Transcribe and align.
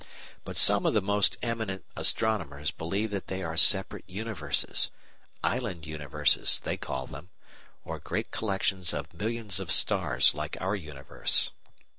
But 0.43 0.57
some 0.57 0.87
of 0.87 0.95
the 0.95 1.01
most 1.03 1.37
eminent 1.43 1.85
astronomers 1.95 2.71
believe 2.71 3.11
that 3.11 3.27
they 3.27 3.43
are 3.43 3.55
separate 3.55 4.03
universes 4.09 4.89
"island 5.43 5.85
universes" 5.85 6.59
they 6.59 6.75
call 6.75 7.05
them 7.05 7.29
or 7.85 7.99
great 7.99 8.31
collections 8.31 8.93
of 8.93 9.13
millions 9.13 9.59
of 9.59 9.71
stars 9.71 10.33
like 10.33 10.57
our 10.59 10.75
universe. 10.75 11.51